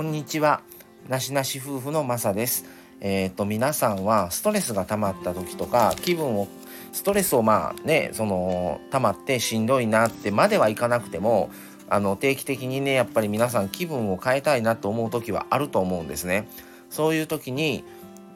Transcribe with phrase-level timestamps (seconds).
[0.00, 0.62] こんにちは。
[1.10, 2.64] なしなし夫婦のまさです。
[3.02, 6.48] えっ、ー、と、皆さんはストレスが溜まった時とか、気分を、
[6.90, 11.50] ストレスをまあね、その、溜まってしんどいなってまではいかなくても、
[11.90, 16.48] あの、定期的にね、やっぱり皆さん気分を変えたいなと思う時はあると思うんですね。
[16.88, 17.84] そういう時に、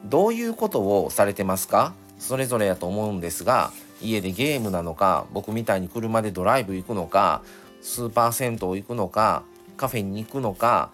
[0.03, 1.95] どういうことをされてますか？
[2.19, 3.71] それぞれやと思うんですが、
[4.03, 7.41] 家でゲームなのか、僕みたいに車でドライブ行くのか、
[7.81, 9.41] スーパー銭湯行くのか、
[9.77, 10.91] カフェに行くのか、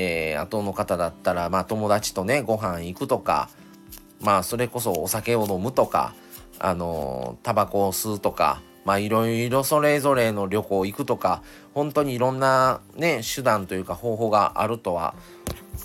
[0.00, 3.50] えー、後の方だったら、まあ、友達とねご飯行くとか
[4.20, 6.14] まあそれこそお酒を飲むとか
[6.60, 11.42] あのタバコを吸うとかまあいろいろそれぞれの旅行行くとか
[11.74, 15.14] 本当にいろんなね手段というか方法があるとは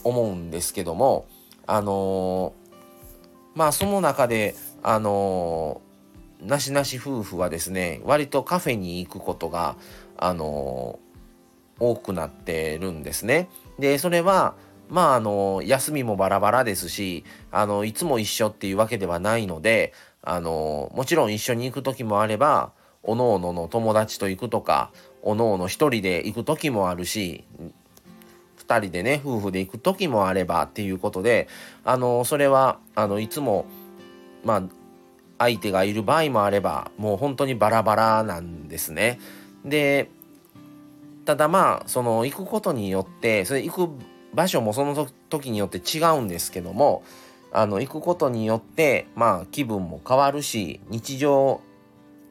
[0.04, 1.26] 思うんですけども
[1.66, 2.54] あの、
[3.55, 5.82] まあその中であの、
[6.41, 9.76] なしなし夫婦はですね割とカフェに行くことが
[10.18, 10.99] あの、
[11.80, 13.49] 多くなってるんですね。
[13.79, 14.55] でそれは
[14.90, 22.71] まああの休みもバラバラですしあのいつも一緒っていうわけではないのであのもちろん一緒に行く時もあれば
[23.02, 27.43] おのおのの友達と行くとかおのおの一人で行く時もあるし
[28.65, 31.48] 2人でね夫婦で行く時もあればっていうことで
[31.84, 33.65] あのそれはあのいつも
[34.43, 34.63] まあ
[35.40, 39.20] 相手がいる場合もあればもう本当にバラバラなんですね。
[39.65, 40.10] で
[41.26, 43.90] ただまあその行くことによってそれ行く
[44.34, 47.04] 場所もその時によって違うんですけども
[47.52, 51.62] あの行くことによってまあ気分も変わるし日常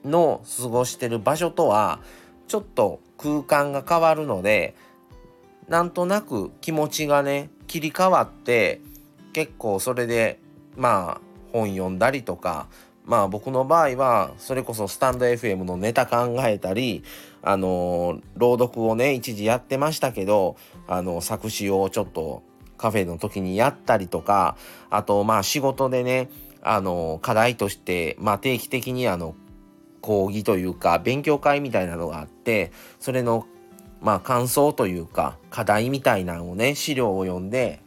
[0.05, 2.01] の過ごしてる場所とは
[2.49, 4.75] ちょっと空間が変わるので
[5.69, 8.81] なんとなく気持ちがね切り替わって
[9.33, 10.41] 結構それで
[10.77, 11.21] まあ
[11.53, 12.69] 本読んだりとか
[13.05, 17.03] まあ僕の場合はそれこそスタンド FM のネタ考えたり
[17.43, 22.43] あの朗読をね一時やってましたけどあの作詞をちょっと
[22.77, 24.57] カフェの時にやったりとか
[24.91, 26.31] あとまあ仕事でね
[26.63, 29.35] あの課題としてまあ定期的にあの
[30.01, 33.47] 講義というか勉強会みたいなのがあってそれの
[34.01, 37.81] まあ感想というか課題みたいなのをね資料を読んで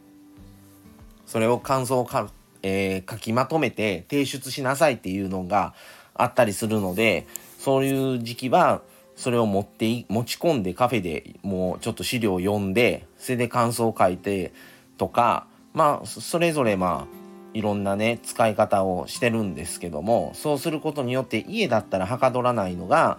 [1.26, 2.30] それを感想をか
[2.68, 5.72] えー、書きまとめて提出しなさいっていうのが
[6.14, 7.28] あったりするので
[7.60, 8.82] そういう時期は
[9.14, 14.52] それを持って持ち込んでカフェでもうちょっと資料を読んでそれで感想を書いて
[14.98, 17.16] とかまあそれぞれまあ
[17.56, 23.18] いろんなね使い方をしてるんですけどもそうすることによって家だったらはかどらないのが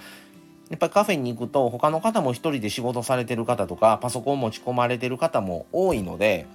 [0.69, 6.45] やっぱりカフェに行くと他の方も一人で仕事されてる方とかパソコン持ち込まれてる方も多いので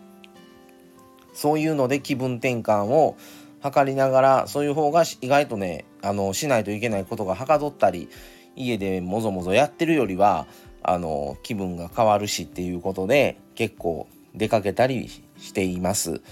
[1.33, 3.17] そういうので気分転換を
[3.63, 8.09] 図りながらそういう方が意外とねあのしないといけないことがはかどったり
[8.57, 10.47] 家でもぞもぞやってるよりは
[10.83, 16.23] あの気分が変わるしっていうことで結構出かけたりしています。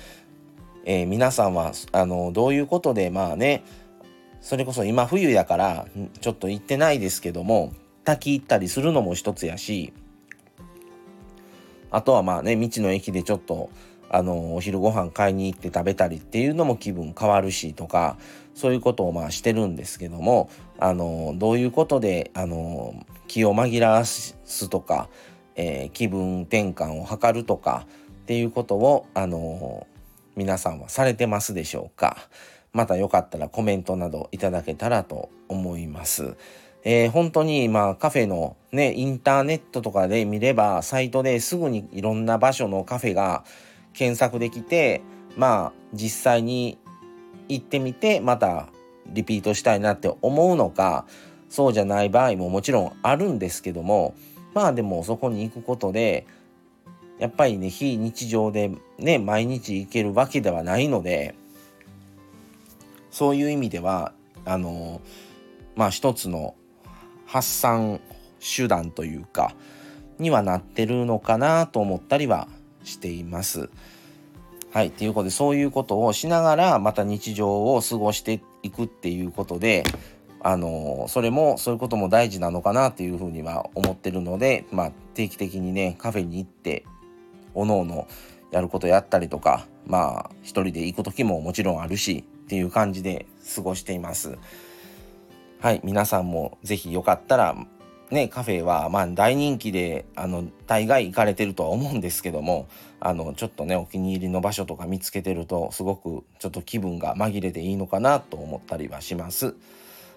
[0.84, 3.62] えー、皆さんはあのどういうことでまあね
[4.40, 5.86] それこそ今冬やから
[6.20, 7.74] ちょっと行ってないですけども
[8.04, 9.92] 滝行ったりするのも一つやし
[11.90, 13.70] あとはまあね道の駅でちょっと
[14.10, 18.18] あのお昼ご飯買いに行って食べたりっていうのも気分変わるしとか
[18.54, 22.94] そういうことをまあしてるんですけどもあのどういうことであの
[23.28, 25.08] 気を紛らわすとか、
[25.54, 27.86] えー、気分転換を図るとか
[28.22, 29.86] っていうことをあの
[30.36, 32.16] 皆さんはされてますでしょうか？
[32.72, 36.36] またよかったらコメントなどいただけたらと思います。
[36.82, 43.44] えー、本当にまあカフェのねインターネットとかで見ればサイトですぐにいろんな場所のカフェが
[43.92, 45.02] 検索できて
[45.36, 46.78] まあ実際に
[47.48, 48.68] 行ってみてまた
[49.06, 51.06] リピートしたいなって思うのか
[51.48, 54.14] そうじゃない場合ももちろんあるんですけども
[54.54, 56.26] まあでもそこに行くことで
[57.18, 61.34] やっぱりね非日常でね毎日行けるわけではないので
[63.10, 64.12] そういう意味では
[64.44, 65.00] あの
[65.76, 66.54] まあ一つの
[67.26, 68.00] 発散
[68.40, 69.54] 手段というか
[70.18, 72.48] にはなってるのかなと思ったりは
[72.84, 73.70] しています。
[74.72, 74.90] はい。
[74.90, 79.82] ということで、そういうことをしながら、また日常を過ごしていくっていうことで、
[80.42, 86.84] あのそれも、そういうことも大事なのかなっていうふうには思ってるので、まあ、定期的にね、カフェに行って、
[87.52, 88.06] おのおの
[88.52, 94.38] やることやったりとか、まあ、一人で行く時ももちろんあるし、っていう感じで過ごしています。
[95.60, 95.80] はい。
[95.84, 97.56] 皆さんもぜひよかったら、
[98.10, 102.68] ね、カフェはまあ大人気であの大概行かれてるとは思うんですけども
[102.98, 109.54] あのちょっとねお気に入りの場所とか見つけてるとすごくちょっと気分が紛れていいのかなと思ったりはします。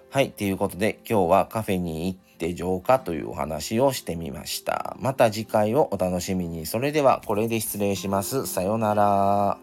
[0.10, 4.98] はいということで今日はカフェに行って浄化というお話をしてみました。
[5.00, 6.66] また次回をお楽しみに。
[6.66, 8.48] それではこれで失礼します。
[8.48, 9.58] さようなら。